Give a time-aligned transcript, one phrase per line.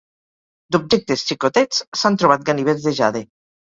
[0.77, 3.29] D'objectes xicotets s'han trobat ganivets de jade.